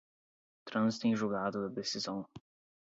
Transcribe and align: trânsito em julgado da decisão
trânsito 0.65 1.05
em 1.05 1.15
julgado 1.15 1.69
da 1.69 1.75
decisão 1.75 2.25